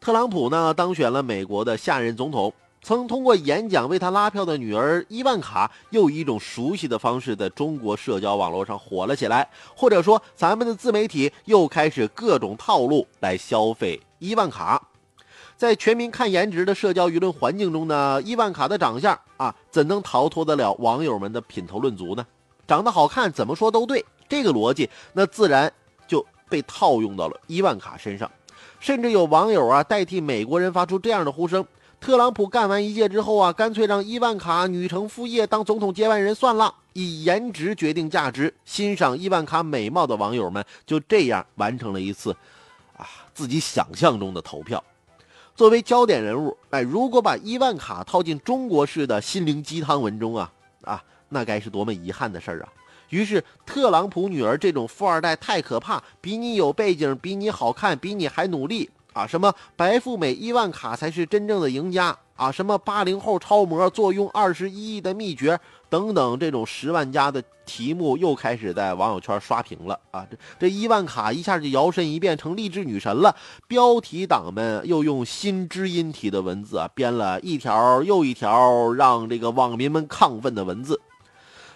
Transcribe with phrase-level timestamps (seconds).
[0.00, 9.46] 特朗普呢当选了美国的下任总统，曾通过演讲为他拉票的女儿伊万卡，又以一种熟悉的方式在中国社交网络上火了起来。
[9.76, 14.80] 或者说，咱们的自媒体又开始各种套路来消费伊万卡。
[15.58, 22.26] 在全民看颜值的社交舆论环境中呢，伊万卡的长相啊，怎能逃脱得了网友们的品头论足呢？
[22.66, 25.70] 长得好看，怎么说都对，这个逻辑那自然
[26.08, 28.30] 就被套用到了伊万卡身上。
[28.78, 31.66] 甚至有网友啊代替美国人发出这样的呼声：
[32.00, 38.52] 特朗普干完一届之后啊，干脆让伊万卡女承父业当总统接班人算了，以颜值决定价值。
[38.64, 42.34] 欣赏伊万卡美貌的网友们就这样完成了一次
[42.96, 44.82] 啊自己想象中的投票。
[45.54, 50.50] 作为焦点人物，哎，如果把伊万卡套进中国式的心灵鸡汤文中啊
[50.82, 52.68] 啊，那该是多么遗憾的事儿啊！
[53.10, 59.26] 于是，特朗普女儿这种富二代太可怕，比你有背景，比你好看，比你还努力啊！
[59.26, 62.52] 什么白富美伊万卡才是真正的赢家啊！
[62.52, 65.58] 什么八零后超模坐拥二十一亿的秘诀
[65.88, 70.24] 等等，这种十万加的题目又开始在网友圈刷屏了啊！
[70.30, 73.34] 这这伊万卡一下就摇身一变成励志女神了，
[73.66, 81.00] 标题党们又用新知音体的文字啊，编了一条又一条让这个网民们亢奋的文字。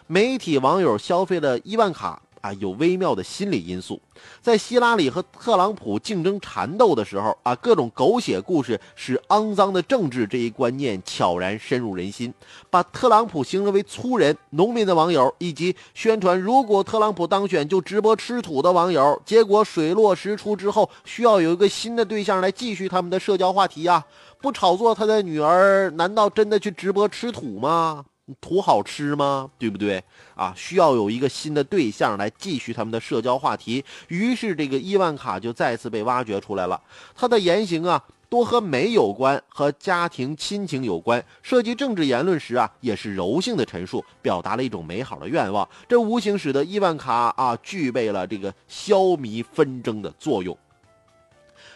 [0.06, 3.98] 媒体网友消费了伊万卡啊，有微妙的心理因素。
[4.42, 12.34] 在希拉里和特朗普竞争缠斗的时候啊，各种狗血故事使肮脏的政治这一观念悄然深入人心，
[12.68, 24.04] 把特朗普形容为粗人、农民的网友，以及宣传如果特朗普当选就直播吃土的网友，结果水落石出之后，需要有一个新的对象来继续他们的社交话题呀。
[24.42, 28.04] 不炒作他的女儿，难道真的去直播吃土吗？
[28.40, 29.50] 图好吃吗？
[29.58, 30.02] 对不对
[30.34, 30.52] 啊？
[30.56, 33.84] 需要有一个新的对象来继续他们的社交话题。
[34.08, 36.80] 于是，这个伊万卡就再次被挖掘出来了。
[37.14, 41.24] 他的言行啊，多和美有关，和家庭亲情有关。
[41.42, 45.68] 涉及政治言论时啊，也是柔性的陈述，表达了一种美好的愿望。
[45.86, 50.56] 这无形使得伊万卡啊，具备了这个消弭纷争的作用。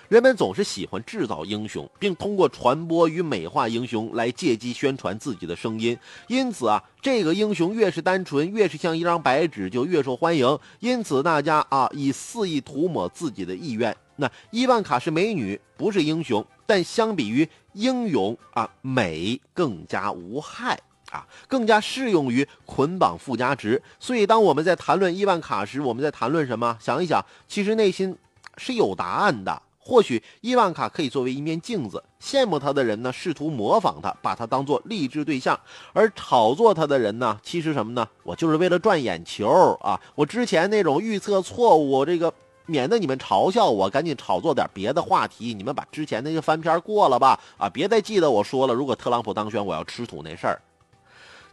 [0.09, 5.97] 人们总是喜欢制造英雄，并通过传播与美化英雄来借机宣传自己的声音。
[6.29, 10.59] 因此啊，这个英雄越是单纯，越是像一张白纸，就越受欢迎。
[10.81, 13.95] 因此，大家啊，以肆意涂抹自己的意愿。
[14.17, 20.81] 那伊万卡是美女，不是英雄，但相比于英勇啊，美更加无害
[21.11, 23.83] 啊，更加适用于捆绑附加值。
[24.01, 26.79] 所以，当我们在谈论伊万卡时，我们在谈论什么？
[26.81, 28.17] 想一想，其实内心
[28.57, 29.63] 是有答案的。
[29.88, 35.56] 或许伊万卡可以作为一面镜子，羡慕他的人呢，试图模仿他，把他当做励志对象；
[35.94, 38.06] 而炒作他的人呢，其实什么呢？
[38.22, 39.48] 我就是为了赚眼球
[39.81, 39.98] 啊！
[40.15, 42.31] 我之前那种预测错误，这个
[42.66, 45.54] 免得你们嘲笑我，赶紧炒作点别的话题。
[45.54, 50.60] 你们把之前那个翻篇过了吧，啊，别再记得我说了，如果特朗普当选，我要吃土那事儿。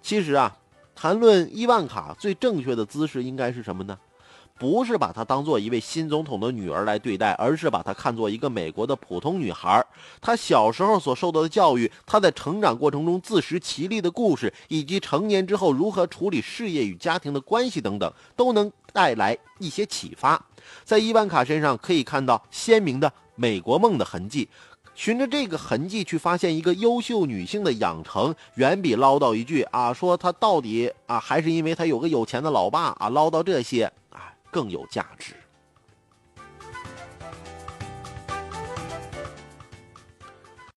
[0.01, 0.57] 其实啊，
[0.93, 3.97] 谈论伊万卡最正确的姿势应该是什么呢？
[4.57, 9.85] 不是把她当做一位新总统的女儿来对待，而是把她看作一个美国的普通女孩。
[10.21, 20.41] 她小时候所受到的教育，她在成长过程中自食其力的故事，以及成年之后如何处理事业与家庭的关系等等，都能带来一些启发。
[20.83, 24.47] 在伊万卡身上可以看到鲜明的美国梦的痕迹。
[24.93, 33.91] 循着这个痕迹去发现一个优秀女性的养成，远比唠叨一句啊，说她到底啊，还是因为她有个有钱的老爸啊，唠叨这些。
[34.55, 35.35] 更有价值。